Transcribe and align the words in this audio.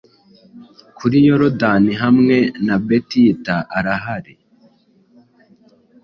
Kuri 0.97 1.17
Yorodani 1.27 1.93
hamwe 2.03 2.37
na 2.65 2.75
Batiita, 2.87 3.55
arahari 3.77 4.33